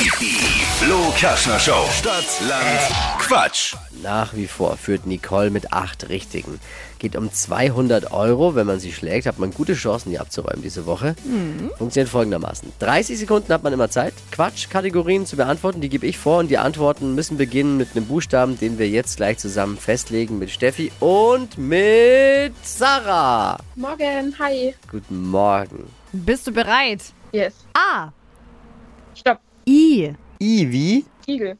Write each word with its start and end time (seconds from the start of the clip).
Die 0.00 0.06
Flo 0.06 1.12
Kaschner 1.14 1.58
Show. 1.58 1.84
Stadt, 1.92 2.24
Land, 2.48 2.80
Quatsch. 3.18 3.74
Nach 4.02 4.34
wie 4.34 4.46
vor 4.46 4.78
führt 4.78 5.04
Nicole 5.04 5.50
mit 5.50 5.74
acht 5.74 6.08
Richtigen. 6.08 6.58
Geht 6.98 7.16
um 7.16 7.30
200 7.30 8.10
Euro. 8.10 8.54
Wenn 8.54 8.66
man 8.66 8.80
sie 8.80 8.92
schlägt, 8.92 9.26
hat 9.26 9.38
man 9.38 9.52
gute 9.52 9.74
Chancen, 9.74 10.08
die 10.08 10.18
abzuräumen 10.18 10.62
diese 10.62 10.86
Woche. 10.86 11.16
Funktioniert 11.76 12.08
folgendermaßen. 12.08 12.72
30 12.78 13.18
Sekunden 13.18 13.52
hat 13.52 13.62
man 13.62 13.74
immer 13.74 13.90
Zeit, 13.90 14.14
Quatsch-Kategorien 14.30 15.26
zu 15.26 15.36
beantworten. 15.36 15.82
Die 15.82 15.90
gebe 15.90 16.06
ich 16.06 16.16
vor 16.16 16.38
und 16.38 16.48
die 16.48 16.56
Antworten 16.56 17.14
müssen 17.14 17.36
beginnen 17.36 17.76
mit 17.76 17.94
einem 17.94 18.06
Buchstaben, 18.06 18.58
den 18.58 18.78
wir 18.78 18.88
jetzt 18.88 19.18
gleich 19.18 19.36
zusammen 19.36 19.76
festlegen 19.76 20.38
mit 20.38 20.50
Steffi 20.50 20.92
und 21.00 21.58
mit 21.58 22.54
Sarah. 22.62 23.58
Morgen, 23.76 24.34
hi. 24.38 24.74
Guten 24.90 25.28
Morgen. 25.28 25.90
Bist 26.12 26.46
du 26.46 26.52
bereit? 26.52 27.02
Yes. 27.32 27.52
A. 27.74 28.08
Stopp. 29.14 29.40
I. 29.74 30.14
Ivi, 30.40 31.04
Igel. 31.26 31.56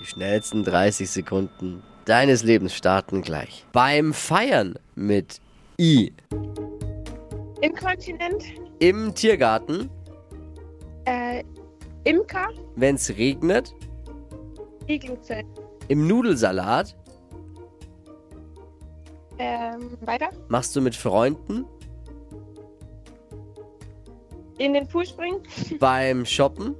die 0.00 0.04
schnellsten 0.06 0.62
30 0.62 1.10
Sekunden 1.10 1.82
deines 2.04 2.44
Lebens 2.44 2.74
starten 2.74 3.22
gleich. 3.22 3.64
Beim 3.72 4.14
Feiern 4.14 4.74
mit 4.94 5.40
I. 5.80 6.12
Inkontinent. 7.60 8.44
Im 8.78 9.12
Tiergarten, 9.16 9.90
Äh, 11.06 11.42
Imker. 12.04 12.48
wenn 12.76 12.94
es 12.94 13.08
regnet, 13.10 13.74
Igluzelt. 14.86 15.46
im 15.88 16.06
Nudelsalat, 16.06 16.94
Ähm, 19.38 19.90
weiter. 20.02 20.28
machst 20.48 20.76
du 20.76 20.80
mit 20.80 20.94
Freunden, 20.94 21.64
In 24.60 24.74
den 24.74 24.86
Pool 24.86 25.06
springen. 25.06 25.40
beim 25.78 26.24
Shoppen, 26.26 26.74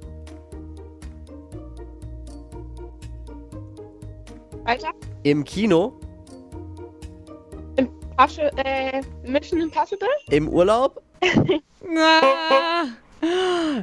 Weiter. 4.65 4.91
im 5.23 5.43
Kino, 5.43 5.93
Im 7.77 7.89
Pasche, 8.15 8.51
äh, 8.57 9.01
Mission 9.27 9.61
Impossible. 9.61 10.07
im 10.29 10.47
Urlaub, 10.47 11.01
Ah. 11.97 12.83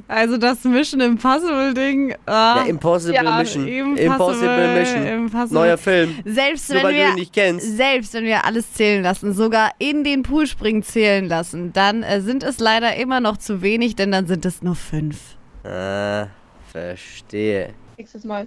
Also 0.09 0.37
das 0.37 0.65
Mission 0.65 1.01
Impossible 1.01 1.73
Ding. 1.75 2.15
Ah. 2.27 2.57
ja, 2.59 2.63
Impossible 2.65 3.15
Ja, 3.15 3.39
Mission. 3.39 3.67
Impossible, 3.69 4.05
Impossible 4.05 4.75
Mission. 4.79 5.07
Impossible. 5.07 5.55
Neuer 5.61 5.79
Film. 5.79 6.15
Selbst 6.25 6.69
Nur 6.71 6.83
wenn 6.83 6.89
du 6.89 6.95
wir 6.97 7.09
ihn 7.11 7.15
nicht 7.15 7.33
kennst. 7.33 7.77
selbst 7.77 8.15
wenn 8.15 8.25
wir 8.25 8.45
alles 8.45 8.73
zählen 8.73 9.03
lassen, 9.03 9.33
sogar 9.33 9.71
in 9.79 10.03
den 10.05 10.23
Poolspringen 10.23 10.83
zählen 10.83 11.29
lassen, 11.29 11.73
dann 11.73 12.03
äh, 12.03 12.21
sind 12.21 12.43
es 12.43 12.59
leider 12.59 12.97
immer 12.97 13.21
noch 13.21 13.37
zu 13.37 13.63
wenig, 13.63 13.95
denn 13.97 14.11
dann 14.13 14.27
sind 14.27 14.45
es 14.45 14.61
nur 14.63 14.75
fünf. 14.75 15.19
Ah, 15.65 16.27
verstehe. 16.73 17.75
Nächstes 17.97 18.25
Mal. 18.25 18.47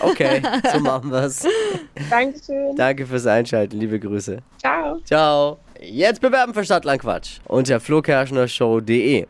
Okay, 0.00 0.40
so 0.72 0.80
machen 0.80 1.10
wir's. 1.10 1.46
Dankeschön. 2.10 2.74
Danke 2.76 3.06
fürs 3.06 3.26
Einschalten, 3.26 3.78
liebe 3.78 3.98
Grüße. 3.98 4.38
Ciao. 4.58 4.98
Ciao. 5.04 5.58
Jetzt 5.80 6.20
bewerben 6.20 6.52
für 6.54 6.64
Stadtland 6.64 7.00
Quatsch 7.02 7.38
unter 7.46 7.78
flokerschnershow.de. 7.80 9.26